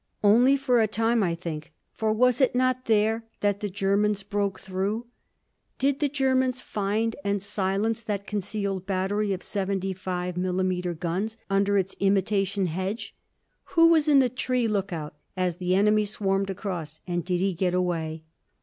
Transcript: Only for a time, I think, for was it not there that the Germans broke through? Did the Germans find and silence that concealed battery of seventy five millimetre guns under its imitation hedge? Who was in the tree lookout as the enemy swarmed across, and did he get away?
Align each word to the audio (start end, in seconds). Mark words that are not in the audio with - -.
Only 0.23 0.57
for 0.57 0.81
a 0.81 0.87
time, 0.87 1.21
I 1.21 1.35
think, 1.35 1.73
for 1.93 2.11
was 2.11 2.41
it 2.41 2.55
not 2.55 2.85
there 2.85 3.23
that 3.41 3.59
the 3.59 3.69
Germans 3.69 4.23
broke 4.23 4.59
through? 4.59 5.05
Did 5.77 5.99
the 5.99 6.09
Germans 6.09 6.59
find 6.59 7.15
and 7.23 7.39
silence 7.39 8.01
that 8.01 8.25
concealed 8.25 8.87
battery 8.87 9.31
of 9.31 9.43
seventy 9.43 9.93
five 9.93 10.37
millimetre 10.37 10.95
guns 10.95 11.37
under 11.51 11.77
its 11.77 11.95
imitation 11.99 12.65
hedge? 12.65 13.13
Who 13.75 13.89
was 13.89 14.07
in 14.07 14.17
the 14.17 14.29
tree 14.29 14.67
lookout 14.67 15.13
as 15.37 15.57
the 15.57 15.75
enemy 15.75 16.05
swarmed 16.05 16.49
across, 16.49 17.01
and 17.05 17.23
did 17.23 17.39
he 17.39 17.53
get 17.53 17.75
away? 17.75 18.23